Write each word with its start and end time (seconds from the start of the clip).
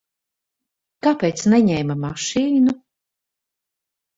Kāpēc 1.07 1.43
neņēma 1.53 1.99
mašīnu? 2.07 2.77